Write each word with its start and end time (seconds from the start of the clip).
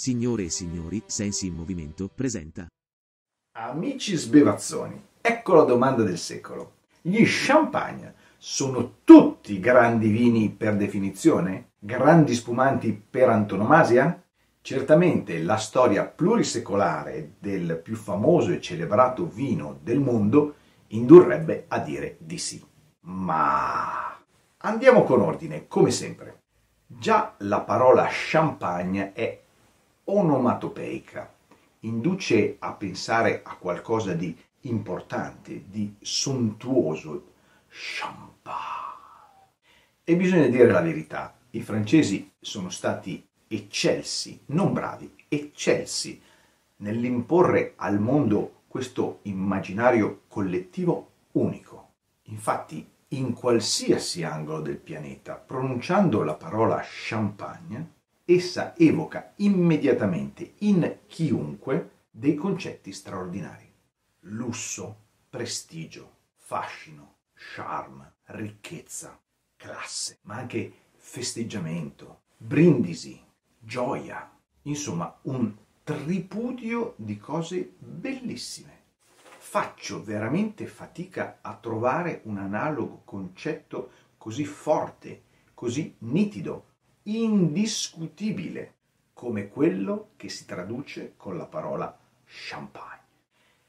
Signore 0.00 0.44
e 0.44 0.48
signori, 0.48 1.02
Sensi 1.04 1.48
in 1.48 1.52
Movimento 1.52 2.08
presenta 2.08 2.66
Amici 3.58 4.16
sbevazzoni, 4.16 4.98
ecco 5.20 5.52
la 5.52 5.64
domanda 5.64 6.02
del 6.02 6.16
secolo. 6.16 6.76
Gli 7.02 7.22
champagne 7.26 8.14
sono 8.38 9.00
tutti 9.04 9.60
grandi 9.60 10.08
vini 10.08 10.48
per 10.48 10.76
definizione? 10.76 11.72
Grandi 11.78 12.32
spumanti 12.32 12.94
per 12.94 13.28
antonomasia? 13.28 14.24
Certamente 14.62 15.42
la 15.42 15.58
storia 15.58 16.06
plurisecolare 16.06 17.34
del 17.38 17.78
più 17.84 17.94
famoso 17.94 18.52
e 18.52 18.60
celebrato 18.62 19.26
vino 19.26 19.80
del 19.82 20.00
mondo 20.00 20.54
indurrebbe 20.86 21.66
a 21.68 21.78
dire 21.78 22.16
di 22.20 22.38
sì. 22.38 22.64
Ma 23.00 24.18
andiamo 24.60 25.04
con 25.04 25.20
ordine, 25.20 25.68
come 25.68 25.90
sempre. 25.90 26.38
Già 26.86 27.34
la 27.40 27.60
parola 27.60 28.06
champagne 28.08 29.12
è 29.12 29.42
onomatopeica, 30.10 31.32
induce 31.80 32.56
a 32.58 32.72
pensare 32.72 33.40
a 33.42 33.56
qualcosa 33.56 34.14
di 34.14 34.36
importante, 34.62 35.64
di 35.68 35.94
sontuoso, 36.00 37.32
champagne. 37.68 38.78
E 40.04 40.16
bisogna 40.16 40.46
dire 40.48 40.70
la 40.70 40.80
verità, 40.80 41.34
i 41.50 41.62
francesi 41.62 42.32
sono 42.40 42.70
stati 42.70 43.26
eccelsi, 43.46 44.42
non 44.46 44.72
bravi, 44.72 45.14
eccelsi 45.28 46.20
nell'imporre 46.76 47.74
al 47.76 48.00
mondo 48.00 48.62
questo 48.66 49.20
immaginario 49.22 50.22
collettivo 50.28 51.10
unico. 51.32 51.88
Infatti, 52.24 52.88
in 53.08 53.32
qualsiasi 53.32 54.22
angolo 54.22 54.60
del 54.60 54.76
pianeta, 54.76 55.34
pronunciando 55.34 56.22
la 56.22 56.34
parola 56.34 56.80
champagne, 56.82 57.98
essa 58.24 58.74
evoca 58.76 59.32
immediatamente 59.36 60.54
in 60.58 60.98
chiunque 61.06 62.06
dei 62.10 62.34
concetti 62.34 62.92
straordinari. 62.92 63.72
Lusso, 64.20 64.96
prestigio, 65.28 66.16
fascino, 66.34 67.16
charme, 67.34 68.14
ricchezza, 68.26 69.18
classe, 69.56 70.18
ma 70.22 70.36
anche 70.36 70.72
festeggiamento, 70.96 72.22
brindisi, 72.36 73.20
gioia, 73.58 74.30
insomma 74.62 75.18
un 75.22 75.54
tripudio 75.82 76.94
di 76.96 77.18
cose 77.18 77.74
bellissime. 77.78 78.78
Faccio 79.38 80.02
veramente 80.02 80.66
fatica 80.66 81.38
a 81.40 81.56
trovare 81.56 82.20
un 82.24 82.38
analogo 82.38 83.02
concetto 83.04 83.90
così 84.16 84.44
forte, 84.44 85.22
così 85.54 85.96
nitido, 86.00 86.69
indiscutibile 87.16 88.74
come 89.12 89.48
quello 89.48 90.10
che 90.16 90.28
si 90.28 90.46
traduce 90.46 91.14
con 91.16 91.36
la 91.36 91.46
parola 91.46 91.96
champagne. 92.24 92.98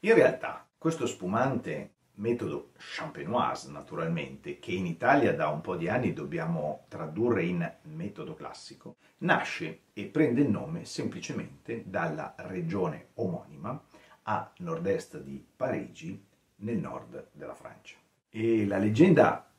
In 0.00 0.14
realtà 0.14 0.66
questo 0.78 1.06
spumante 1.06 1.90
metodo 2.14 2.72
champenoise 2.76 3.70
naturalmente, 3.70 4.58
che 4.58 4.72
in 4.72 4.86
Italia 4.86 5.34
da 5.34 5.48
un 5.48 5.60
po' 5.60 5.76
di 5.76 5.88
anni 5.88 6.12
dobbiamo 6.12 6.84
tradurre 6.88 7.44
in 7.44 7.70
metodo 7.82 8.34
classico, 8.34 8.96
nasce 9.18 9.82
e 9.92 10.04
prende 10.06 10.42
il 10.42 10.48
nome 10.48 10.84
semplicemente 10.84 11.82
dalla 11.86 12.34
regione 12.38 13.08
omonima 13.14 13.82
a 14.24 14.52
nord-est 14.58 15.20
di 15.20 15.44
Parigi, 15.56 16.24
nel 16.56 16.78
nord 16.78 17.30
della 17.32 17.54
Francia. 17.54 17.96
E 18.30 18.66
la 18.66 18.78
leggenda 18.78 19.51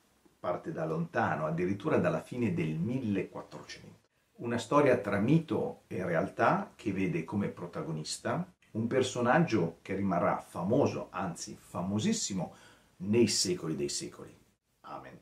parte 0.43 0.73
da 0.73 0.83
lontano, 0.83 1.45
addirittura 1.45 1.99
dalla 1.99 2.19
fine 2.19 2.53
del 2.53 2.75
1400. 2.75 4.01
Una 4.39 4.57
storia 4.57 4.97
tra 4.97 5.17
mito 5.17 5.83
e 5.87 6.03
realtà 6.03 6.73
che 6.75 6.91
vede 6.91 7.23
come 7.23 7.47
protagonista 7.47 8.45
un 8.71 8.87
personaggio 8.87 9.77
che 9.81 9.95
rimarrà 9.95 10.41
famoso, 10.41 11.07
anzi 11.11 11.55
famosissimo, 11.57 12.55
nei 12.97 13.27
secoli 13.27 13.77
dei 13.77 13.87
secoli. 13.87 14.37
Amen. 14.81 15.17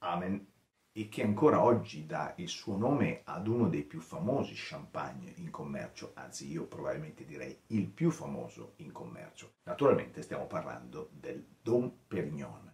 Amen. 0.00 0.46
E 0.92 1.08
che 1.08 1.22
ancora 1.22 1.62
oggi 1.62 2.04
dà 2.04 2.34
il 2.36 2.48
suo 2.48 2.76
nome 2.76 3.22
ad 3.24 3.46
uno 3.46 3.70
dei 3.70 3.82
più 3.82 4.00
famosi 4.00 4.52
champagne 4.54 5.32
in 5.36 5.50
commercio, 5.50 6.10
anzi 6.12 6.50
io 6.50 6.66
probabilmente 6.66 7.24
direi 7.24 7.56
il 7.68 7.86
più 7.86 8.10
famoso 8.10 8.74
in 8.76 8.92
commercio. 8.92 9.52
Naturalmente 9.62 10.20
stiamo 10.20 10.46
parlando 10.46 11.08
del 11.14 11.42
Dom 11.62 11.90
Perignon 12.06 12.65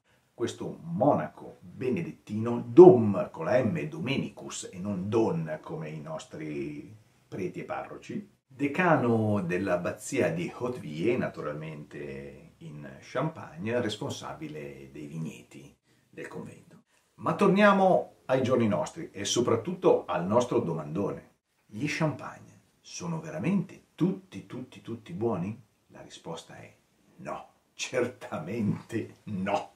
questo 0.43 0.81
monaco 0.83 1.59
benedettino, 1.61 2.65
Dom 2.67 3.31
con 3.31 3.45
la 3.45 3.63
M 3.63 3.81
Domenicus 3.83 4.71
e 4.73 4.81
non 4.81 5.09
Don 5.09 5.61
come 5.63 5.89
i 5.89 6.01
nostri 6.01 6.93
preti 7.29 7.61
e 7.61 7.65
parroci, 7.65 8.29
decano 8.45 9.41
dell'abbazia 9.43 10.33
di 10.33 10.53
Hauteville, 10.53 11.17
naturalmente 11.17 12.55
in 12.57 12.91
Champagne, 13.03 13.81
responsabile 13.81 14.89
dei 14.91 15.07
vigneti 15.07 15.73
del 16.11 16.27
convento. 16.27 16.83
Ma 17.21 17.37
torniamo 17.37 18.23
ai 18.25 18.43
giorni 18.43 18.67
nostri 18.67 19.11
e 19.13 19.25
soprattutto 19.25 20.07
al 20.07 20.27
nostro 20.27 20.59
domandone. 20.59 21.35
Gli 21.67 21.87
champagne 21.87 22.63
sono 22.81 23.21
veramente 23.21 23.91
tutti, 23.95 24.47
tutti, 24.47 24.81
tutti 24.81 25.13
buoni? 25.13 25.57
La 25.91 26.01
risposta 26.01 26.57
è 26.57 26.75
no, 27.19 27.47
certamente 27.75 29.19
no 29.27 29.73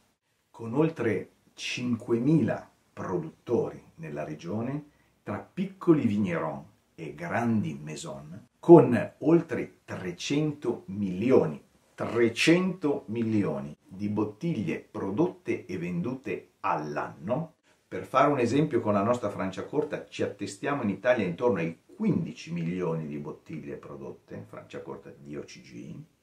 con 0.57 0.73
oltre 0.73 1.33
5.000 1.55 2.67
produttori 2.95 3.79
nella 3.97 4.25
regione, 4.25 4.87
tra 5.23 5.37
piccoli 5.37 6.07
vigneron 6.07 6.65
e 6.95 7.15
grandi 7.15 7.79
maison, 7.79 8.47
con 8.59 9.13
oltre 9.19 9.81
300 9.85 10.85
milioni, 10.87 11.63
300 11.95 13.05
milioni 13.09 13.77
di 13.87 14.09
bottiglie 14.09 14.79
prodotte 14.79 15.67
e 15.67 15.77
vendute 15.77 16.53
all'anno. 16.61 17.57
Per 17.87 18.05
fare 18.05 18.33
un 18.33 18.39
esempio 18.39 18.81
con 18.81 18.95
la 18.95 19.03
nostra 19.03 19.29
Francia 19.29 19.67
corta, 19.67 20.07
ci 20.09 20.23
attestiamo 20.23 20.85
in 20.85 20.89
Italia 20.89 21.27
intorno 21.27 21.59
ai 21.59 21.81
15 21.85 22.53
milioni 22.55 23.07
di 23.07 23.19
bottiglie 23.19 23.77
prodotte, 23.77 24.47
Francia 24.49 24.81
corta 24.81 25.13
di 25.15 25.37
OCG, 25.37 26.16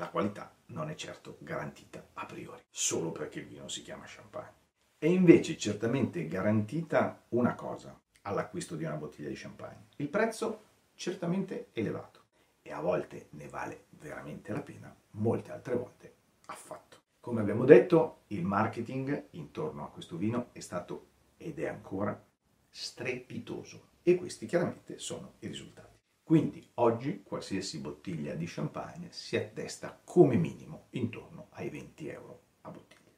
la 0.00 0.08
qualità 0.08 0.50
non 0.68 0.88
è 0.88 0.94
certo 0.94 1.36
garantita 1.40 2.02
a 2.14 2.24
priori, 2.24 2.62
solo 2.70 3.12
perché 3.12 3.40
il 3.40 3.46
vino 3.46 3.68
si 3.68 3.82
chiama 3.82 4.04
champagne. 4.06 4.54
È 4.96 5.04
invece 5.04 5.58
certamente 5.58 6.26
garantita 6.26 7.24
una 7.30 7.54
cosa 7.54 7.98
all'acquisto 8.22 8.76
di 8.76 8.84
una 8.84 8.96
bottiglia 8.96 9.28
di 9.28 9.34
champagne. 9.34 9.88
Il 9.96 10.08
prezzo 10.08 10.62
certamente 10.94 11.68
elevato 11.72 12.20
e 12.62 12.72
a 12.72 12.80
volte 12.80 13.26
ne 13.32 13.46
vale 13.48 13.84
veramente 13.90 14.52
la 14.52 14.62
pena, 14.62 14.94
molte 15.12 15.52
altre 15.52 15.74
volte 15.74 16.14
affatto. 16.46 16.96
Come 17.20 17.42
abbiamo 17.42 17.66
detto, 17.66 18.22
il 18.28 18.42
marketing 18.42 19.26
intorno 19.32 19.84
a 19.84 19.90
questo 19.90 20.16
vino 20.16 20.48
è 20.52 20.60
stato 20.60 21.08
ed 21.36 21.58
è 21.58 21.68
ancora 21.68 22.18
strepitoso 22.70 23.88
e 24.02 24.14
questi 24.14 24.46
chiaramente 24.46 24.98
sono 24.98 25.34
i 25.40 25.46
risultati. 25.46 25.89
Quindi 26.30 26.64
oggi 26.74 27.24
qualsiasi 27.24 27.80
bottiglia 27.80 28.34
di 28.34 28.46
champagne 28.46 29.08
si 29.10 29.36
attesta 29.36 29.98
come 30.04 30.36
minimo 30.36 30.84
intorno 30.90 31.48
ai 31.54 31.68
20 31.68 32.06
euro 32.06 32.40
a 32.60 32.70
bottiglia. 32.70 33.10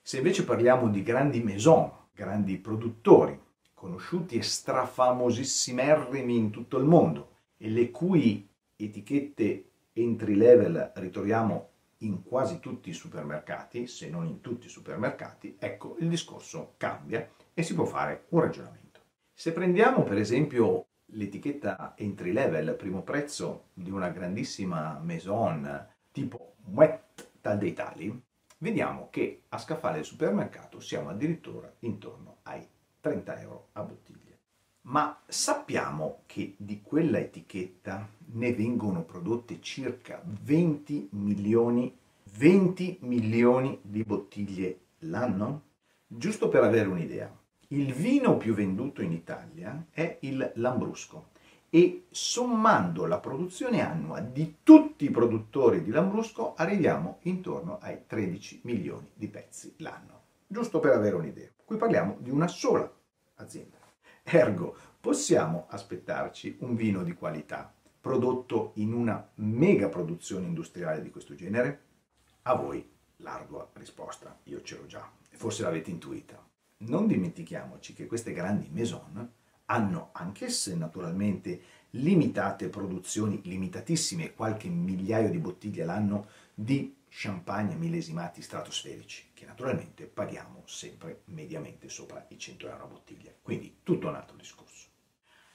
Se 0.00 0.18
invece 0.18 0.44
parliamo 0.44 0.88
di 0.88 1.02
grandi 1.02 1.42
maison, 1.42 1.90
grandi 2.14 2.56
produttori, 2.58 3.36
conosciuti 3.74 4.36
e 4.36 4.42
strafamosissimissimi 4.42 6.36
in 6.36 6.50
tutto 6.50 6.78
il 6.78 6.84
mondo 6.84 7.30
e 7.56 7.68
le 7.68 7.90
cui 7.90 8.48
etichette 8.76 9.64
entry 9.94 10.36
level 10.36 10.92
ritroviamo 10.94 11.68
in 12.02 12.22
quasi 12.22 12.60
tutti 12.60 12.90
i 12.90 12.94
supermercati, 12.94 13.88
se 13.88 14.08
non 14.08 14.24
in 14.24 14.40
tutti 14.40 14.66
i 14.66 14.70
supermercati, 14.70 15.56
ecco 15.58 15.96
il 15.98 16.08
discorso 16.08 16.74
cambia 16.76 17.28
e 17.54 17.62
si 17.64 17.74
può 17.74 17.86
fare 17.86 18.26
un 18.28 18.40
ragionamento. 18.40 19.00
Se 19.34 19.50
prendiamo 19.50 20.04
per 20.04 20.18
esempio 20.18 20.86
l'etichetta 21.12 21.94
entry 21.96 22.32
level, 22.32 22.74
primo 22.74 23.02
prezzo 23.02 23.68
di 23.72 23.90
una 23.90 24.08
grandissima 24.10 24.98
maison 25.02 25.86
tipo 26.10 26.54
Moet 26.66 27.30
Tal 27.40 27.58
dei 27.58 27.72
Tali, 27.72 28.22
vediamo 28.58 29.08
che 29.10 29.42
a 29.48 29.58
scaffale 29.58 29.96
del 29.96 30.04
supermercato 30.04 30.78
siamo 30.80 31.08
addirittura 31.08 31.72
intorno 31.80 32.38
ai 32.42 32.64
30 33.00 33.40
euro 33.40 33.68
a 33.72 33.82
bottiglia. 33.82 34.36
Ma 34.82 35.20
sappiamo 35.26 36.22
che 36.26 36.54
di 36.56 36.82
quella 36.82 37.18
etichetta 37.18 38.08
ne 38.32 38.52
vengono 38.52 39.02
prodotte 39.02 39.60
circa 39.60 40.20
20 40.24 41.08
milioni, 41.12 41.96
20 42.36 42.98
milioni 43.02 43.78
di 43.82 44.02
bottiglie 44.02 44.78
l'anno? 45.00 45.62
Giusto 46.06 46.48
per 46.48 46.64
avere 46.64 46.88
un'idea, 46.88 47.32
il 47.72 47.94
vino 47.94 48.36
più 48.36 48.52
venduto 48.52 49.00
in 49.00 49.12
Italia 49.12 49.86
è 49.90 50.18
il 50.20 50.52
Lambrusco 50.56 51.30
e 51.70 52.04
sommando 52.10 53.06
la 53.06 53.18
produzione 53.18 53.80
annua 53.80 54.20
di 54.20 54.58
tutti 54.62 55.06
i 55.06 55.10
produttori 55.10 55.82
di 55.82 55.90
Lambrusco 55.90 56.54
arriviamo 56.54 57.20
intorno 57.22 57.78
ai 57.80 58.00
13 58.06 58.60
milioni 58.64 59.08
di 59.14 59.26
pezzi 59.28 59.74
l'anno. 59.78 60.20
Giusto 60.46 60.80
per 60.80 60.92
avere 60.92 61.16
un'idea. 61.16 61.48
Qui 61.64 61.78
parliamo 61.78 62.18
di 62.18 62.28
una 62.28 62.46
sola 62.46 62.92
azienda. 63.36 63.78
Ergo, 64.22 64.76
possiamo 65.00 65.64
aspettarci 65.70 66.58
un 66.60 66.74
vino 66.74 67.02
di 67.02 67.14
qualità 67.14 67.72
prodotto 67.98 68.72
in 68.74 68.92
una 68.92 69.30
mega 69.36 69.88
produzione 69.88 70.44
industriale 70.44 71.00
di 71.00 71.08
questo 71.08 71.34
genere? 71.34 71.84
A 72.42 72.54
voi 72.54 72.86
l'ardua 73.18 73.66
risposta, 73.72 74.40
io 74.44 74.60
ce 74.60 74.76
l'ho 74.76 74.84
già, 74.84 75.10
forse 75.30 75.62
l'avete 75.62 75.90
intuita. 75.90 76.51
Non 76.84 77.06
dimentichiamoci 77.06 77.92
che 77.92 78.06
queste 78.06 78.32
grandi 78.32 78.68
maison 78.68 79.30
hanno 79.66 80.08
anch'esse 80.12 80.74
naturalmente 80.74 81.62
limitate 81.90 82.68
produzioni, 82.68 83.40
limitatissime, 83.44 84.34
qualche 84.34 84.68
migliaio 84.68 85.30
di 85.30 85.38
bottiglie 85.38 85.84
l'anno 85.84 86.26
di 86.52 86.96
champagne 87.08 87.76
millesimati 87.76 88.42
stratosferici, 88.42 89.30
che 89.32 89.46
naturalmente 89.46 90.06
paghiamo 90.06 90.62
sempre 90.66 91.22
mediamente 91.26 91.88
sopra 91.88 92.26
i 92.30 92.38
100 92.38 92.68
euro 92.68 92.84
a 92.84 92.88
bottiglia. 92.88 93.32
Quindi 93.40 93.76
tutto 93.84 94.08
un 94.08 94.16
altro 94.16 94.36
discorso. 94.36 94.88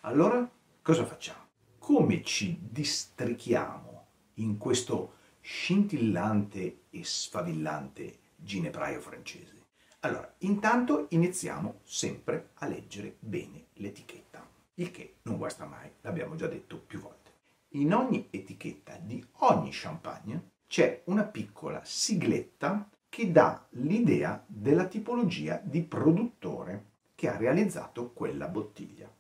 Allora, 0.02 0.50
cosa 0.82 1.06
facciamo? 1.06 1.46
Come 1.78 2.24
ci 2.24 2.58
districhiamo 2.62 4.06
in 4.36 4.58
questo 4.58 5.16
scintillante 5.42 6.84
e 6.90 7.04
sfavillante 7.04 8.20
ginepraio 8.38 9.02
francese? 9.02 9.67
Allora, 10.08 10.34
intanto 10.40 11.08
iniziamo 11.10 11.80
sempre 11.84 12.52
a 12.60 12.68
leggere 12.68 13.18
bene 13.20 13.66
l'etichetta, 13.74 14.48
il 14.76 14.90
che 14.90 15.16
non 15.24 15.36
guasta 15.36 15.66
mai, 15.66 15.92
l'abbiamo 16.00 16.36
già 16.36 16.48
detto 16.48 16.78
più 16.78 17.02
volte. 17.02 17.32
In 17.72 17.94
ogni 17.94 18.28
etichetta 18.30 18.98
di 19.04 19.22
ogni 19.40 19.68
champagne 19.74 20.52
c'è 20.66 21.02
una 21.08 21.26
piccola 21.26 21.82
sigletta 21.84 22.90
che 23.10 23.34
dà 23.34 23.68
l'idea 23.72 24.42
della 24.48 24.86
tipologia 24.86 25.60
di 25.62 25.82
produttore 25.82 26.86
che 27.14 27.28
ha 27.28 27.36
realizzato 27.36 28.14
quella 28.14 28.48
bottiglia. 28.48 29.14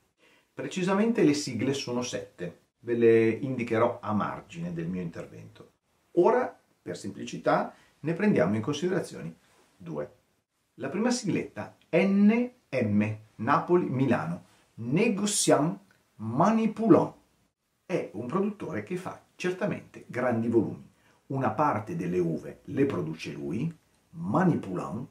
Precisamente 0.53 1.23
le 1.23 1.33
sigle 1.33 1.73
sono 1.73 2.01
sette, 2.01 2.59
ve 2.79 2.93
le 2.93 3.29
indicherò 3.29 3.99
a 4.01 4.13
margine 4.13 4.71
del 4.71 4.87
mio 4.87 5.01
intervento. 5.01 5.71
Ora, 6.11 6.57
per 6.81 6.95
semplicità, 6.95 7.75
ne 7.99 8.13
prendiamo 8.13 8.55
in 8.55 8.61
considerazione 8.61 9.35
due. 9.75 10.16
La 10.79 10.89
prima 10.89 11.09
sigletta 11.09 11.75
NM, 11.89 13.17
Napoli-Milano, 13.37 14.45
Negociant 14.75 15.79
Manipulant. 16.17 17.15
È 17.83 18.11
un 18.13 18.27
produttore 18.27 18.83
che 18.83 18.95
fa 18.95 19.19
certamente 19.35 20.05
grandi 20.05 20.47
volumi. 20.49 20.87
Una 21.27 21.49
parte 21.49 21.95
delle 21.95 22.19
uve 22.19 22.59
le 22.65 22.85
produce 22.85 23.31
lui, 23.31 23.75
Manipulant, 24.11 25.07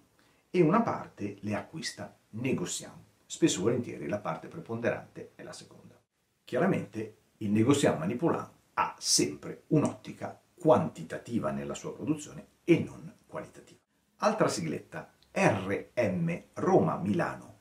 e 0.50 0.60
una 0.60 0.82
parte 0.82 1.38
le 1.40 1.56
acquista 1.56 2.16
Negociant. 2.30 3.02
Spesso 3.26 3.58
e 3.58 3.62
volentieri 3.62 4.06
la 4.06 4.20
parte 4.20 4.46
preponderante 4.46 5.32
è 5.34 5.42
la 5.42 5.52
seconda. 5.52 6.00
Chiaramente 6.44 7.16
il 7.38 7.50
Negociant 7.50 7.98
Manipulant 7.98 8.52
ha 8.74 8.94
sempre 9.00 9.64
un'ottica 9.68 10.40
quantitativa 10.54 11.50
nella 11.50 11.74
sua 11.74 11.92
produzione 11.92 12.46
e 12.62 12.78
non 12.78 13.12
qualitativa. 13.26 13.80
Altra 14.18 14.46
sigletta 14.46 15.10
RM 15.38 16.44
Roma 16.54 16.96
Milano 16.96 17.58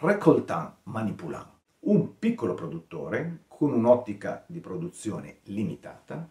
Recoltan 0.00 0.74
Manipulant, 0.82 1.48
un 1.86 2.18
piccolo 2.18 2.52
produttore 2.52 3.44
con 3.48 3.72
un'ottica 3.72 4.44
di 4.46 4.60
produzione 4.60 5.38
limitata. 5.44 6.28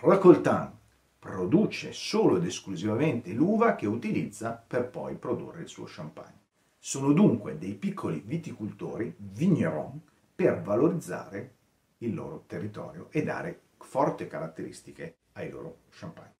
Recoltan 0.00 0.76
produce 1.16 1.92
solo 1.92 2.38
ed 2.38 2.44
esclusivamente 2.44 3.32
l'uva 3.32 3.76
che 3.76 3.86
utilizza 3.86 4.60
per 4.66 4.90
poi 4.90 5.14
produrre 5.14 5.62
il 5.62 5.68
suo 5.68 5.84
champagne. 5.86 6.40
Sono 6.76 7.12
dunque 7.12 7.56
dei 7.56 7.74
piccoli 7.74 8.20
viticoltori, 8.26 9.14
vigneron, 9.16 10.00
per 10.34 10.60
valorizzare 10.60 11.54
il 11.98 12.14
loro 12.14 12.42
territorio 12.48 13.06
e 13.10 13.22
dare 13.22 13.60
forti 13.78 14.26
caratteristiche 14.26 15.18
ai 15.34 15.50
loro 15.50 15.82
champagne. 15.90 16.34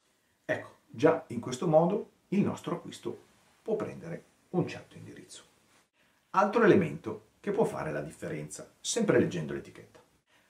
Ecco, 0.45 0.71
già 0.89 1.23
in 1.29 1.39
questo 1.39 1.69
modo 1.69 2.11
il 2.31 2.41
nostro 2.41 2.75
acquisto 2.75 3.31
può 3.63 3.77
prendere 3.77 4.25
un 4.51 4.67
certo 4.67 4.97
indirizzo. 4.97 5.45
Altro 6.31 6.65
elemento 6.65 7.29
che 7.41 7.53
può 7.53 7.65
fare 7.65 7.93
la 7.93 8.01
differenza, 8.01 8.75
sempre 8.81 9.19
leggendo 9.19 9.55
l'etichetta. 9.55 10.01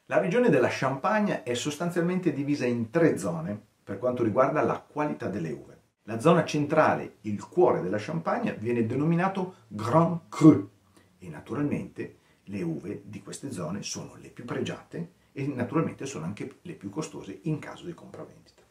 La 0.07 0.19
regione 0.19 0.49
della 0.49 0.69
Champagne 0.71 1.43
è 1.43 1.55
sostanzialmente 1.55 2.33
divisa 2.33 2.67
in 2.67 2.91
tre 2.91 3.17
zone 3.19 3.61
per 3.85 3.99
quanto 3.99 4.23
riguarda 4.23 4.63
la 4.63 4.79
qualità 4.81 5.29
delle 5.29 5.53
uve. 5.53 5.81
La 6.05 6.19
zona 6.19 6.45
centrale, 6.45 7.17
il 7.23 7.47
cuore 7.47 7.81
della 7.81 7.99
Champagne, 7.99 8.55
viene 8.55 8.87
denominato 8.87 9.55
Grand 9.69 10.29
Cru 10.29 10.69
e 11.19 11.29
naturalmente 11.29 12.17
le 12.45 12.63
uve 12.63 13.03
di 13.05 13.23
queste 13.23 13.53
zone 13.53 13.83
sono 13.83 14.17
le 14.17 14.29
più 14.29 14.45
pregiate 14.45 15.13
e 15.33 15.47
naturalmente 15.47 16.07
sono 16.07 16.25
anche 16.25 16.59
le 16.63 16.75
più 16.75 16.91
costose 16.91 17.41
in 17.43 17.59
caso 17.59 17.85
di 17.87 17.95
compravendita. 17.95 18.62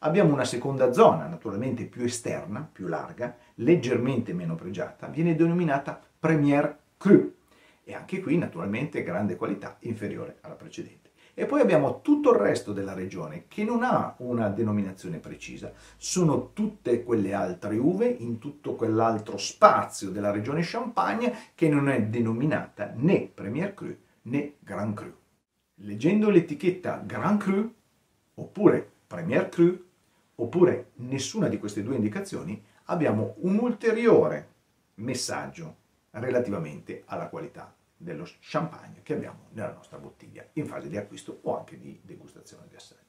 Abbiamo 0.00 0.32
una 0.32 0.44
seconda 0.44 0.92
zona, 0.92 1.26
naturalmente 1.26 1.84
più 1.84 2.04
esterna, 2.04 2.68
più 2.70 2.86
larga, 2.86 3.36
leggermente 3.56 4.32
meno 4.32 4.54
pregiata, 4.54 5.08
viene 5.08 5.34
denominata 5.34 6.00
Premier 6.20 6.78
Cru 6.96 7.34
e 7.82 7.94
anche 7.94 8.20
qui 8.20 8.38
naturalmente 8.38 9.02
grande 9.02 9.34
qualità 9.34 9.76
inferiore 9.80 10.38
alla 10.42 10.54
precedente. 10.54 11.10
E 11.34 11.46
poi 11.46 11.60
abbiamo 11.60 12.00
tutto 12.00 12.32
il 12.32 12.38
resto 12.38 12.72
della 12.72 12.94
regione 12.94 13.46
che 13.48 13.64
non 13.64 13.82
ha 13.82 14.14
una 14.18 14.48
denominazione 14.50 15.18
precisa, 15.18 15.72
sono 15.96 16.52
tutte 16.52 17.02
quelle 17.02 17.34
altre 17.34 17.76
uve 17.76 18.06
in 18.06 18.38
tutto 18.38 18.76
quell'altro 18.76 19.36
spazio 19.36 20.10
della 20.10 20.30
regione 20.30 20.60
Champagne 20.62 21.34
che 21.56 21.68
non 21.68 21.88
è 21.88 22.02
denominata 22.02 22.92
né 22.94 23.28
Premier 23.32 23.74
Cru 23.74 23.96
né 24.22 24.54
Grand 24.60 24.94
Cru. 24.94 25.12
Leggendo 25.80 26.30
l'etichetta 26.30 27.02
Grand 27.04 27.40
Cru 27.40 27.74
oppure 28.34 28.88
Premier 29.08 29.48
Cru 29.48 29.86
oppure 30.40 30.90
nessuna 30.96 31.48
di 31.48 31.58
queste 31.58 31.82
due 31.82 31.96
indicazioni, 31.96 32.62
abbiamo 32.84 33.34
un 33.38 33.58
ulteriore 33.58 34.56
messaggio 34.94 35.76
relativamente 36.10 37.02
alla 37.06 37.28
qualità 37.28 37.74
dello 37.96 38.26
champagne 38.40 39.02
che 39.02 39.14
abbiamo 39.14 39.48
nella 39.52 39.72
nostra 39.72 39.98
bottiglia 39.98 40.46
in 40.54 40.66
fase 40.66 40.88
di 40.88 40.96
acquisto 40.96 41.40
o 41.42 41.58
anche 41.58 41.78
di 41.78 42.00
degustazione 42.02 42.66
di 42.68 42.76
assaggio. 42.76 43.02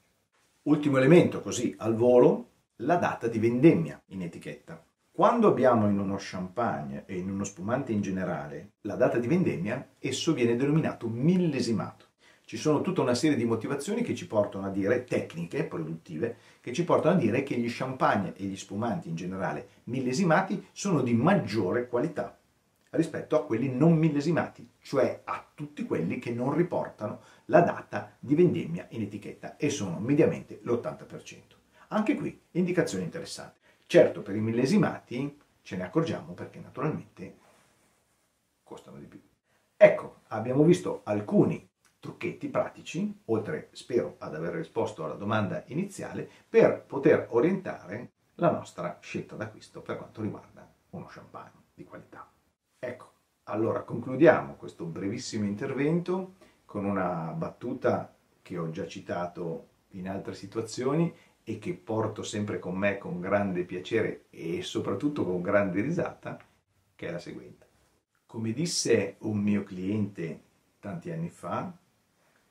Ultimo 0.64 0.98
elemento, 0.98 1.42
così 1.42 1.74
al 1.78 1.96
volo, 1.96 2.50
la 2.78 2.96
data 2.96 3.28
di 3.28 3.40
vendemmia 3.40 4.02
in 4.08 4.24
etichetta. 4.24 4.84
Quando 5.12 5.48
abbiamo 5.48 5.88
in 5.88 6.00
uno 6.00 6.16
champagne 6.18 7.04
e 7.06 7.18
in 7.18 7.30
uno 7.30 7.44
spumante 7.44 7.92
in 7.92 8.02
generale 8.02 8.72
la 8.82 8.96
data 8.96 9.18
di 9.18 9.28
vendemmia, 9.28 9.96
esso 10.00 10.34
viene 10.34 10.56
denominato 10.56 11.08
millesimato. 11.08 12.09
Ci 12.50 12.58
sono 12.58 12.82
tutta 12.82 13.02
una 13.02 13.14
serie 13.14 13.38
di 13.38 13.46
motivazioni 13.46 14.02
che 14.02 14.16
ci 14.16 14.26
portano 14.26 14.66
a 14.66 14.72
dire, 14.72 15.04
tecniche 15.04 15.66
produttive, 15.66 16.36
che 16.62 16.74
ci 16.74 16.84
portano 16.84 17.14
a 17.14 17.20
dire 17.20 17.44
che 17.44 17.56
gli 17.56 17.68
champagne 17.70 18.34
e 18.36 18.46
gli 18.46 18.58
spumanti 18.58 19.08
in 19.08 19.14
generale 19.14 19.68
millesimati 19.84 20.66
sono 20.72 21.04
di 21.04 21.14
maggiore 21.14 21.88
qualità 21.88 22.36
rispetto 22.90 23.36
a 23.36 23.46
quelli 23.46 23.70
non 23.70 23.96
millesimati, 23.96 24.68
cioè 24.82 25.22
a 25.26 25.46
tutti 25.54 25.84
quelli 25.84 26.18
che 26.18 26.32
non 26.32 26.56
riportano 26.56 27.22
la 27.46 27.62
data 27.62 28.16
di 28.18 28.34
vendemmia 28.34 28.88
in 28.90 29.04
etichetta 29.04 29.56
e 29.56 29.70
sono 29.70 30.00
mediamente 30.00 30.60
l'80%. 30.64 31.36
Anche 31.90 32.16
qui 32.16 32.42
indicazioni 32.54 33.04
interessanti. 33.04 33.60
Certo, 33.86 34.24
per 34.24 34.36
i 34.36 34.42
millesimati 34.42 35.38
ce 35.62 35.76
ne 35.76 35.84
accorgiamo 35.84 36.34
perché 36.34 36.60
naturalmente 36.60 37.38
costano 38.64 38.98
di 38.98 39.06
più. 39.06 39.22
Ecco, 39.78 40.22
abbiamo 40.30 40.64
visto 40.64 41.02
alcuni 41.04 41.69
trucchetti 42.00 42.48
pratici, 42.48 43.22
oltre 43.26 43.70
spero 43.72 44.16
ad 44.20 44.36
aver 44.36 44.54
risposto 44.54 45.04
alla 45.04 45.16
domanda 45.16 45.64
iniziale, 45.68 46.28
per 46.48 46.84
poter 46.84 47.28
orientare 47.32 48.12
la 48.36 48.52
nostra 48.52 48.98
scelta 49.02 49.36
d'acquisto 49.36 49.82
per 49.82 49.98
quanto 49.98 50.22
riguarda 50.22 50.68
uno 50.92 51.06
champagne 51.06 51.64
di 51.74 51.84
qualità. 51.84 52.30
Ecco, 52.80 53.12
allora 53.44 53.82
concludiamo 53.82 54.56
questo 54.56 54.86
brevissimo 54.86 55.46
intervento 55.46 56.36
con 56.66 56.86
una 56.86 57.34
battuta 57.36 58.16
che 58.42 58.58
ho 58.58 58.70
già 58.70 58.88
citato 58.88 59.68
in 59.90 60.08
altre 60.08 60.34
situazioni 60.34 61.14
e 61.44 61.58
che 61.58 61.74
porto 61.74 62.24
sempre 62.24 62.60
con 62.60 62.78
me 62.78 62.98
con 62.98 63.20
grande 63.20 63.64
piacere 63.64 64.26
e 64.30 64.62
soprattutto 64.62 65.26
con 65.26 65.42
grande 65.42 65.82
risata, 65.82 66.38
che 66.96 67.08
è 67.08 67.12
la 67.12 67.20
seguente. 67.20 67.68
Come 68.26 68.54
disse 68.54 69.16
un 69.20 69.40
mio 69.40 69.64
cliente 69.64 70.44
tanti 70.80 71.10
anni 71.10 71.30
fa, 71.30 71.76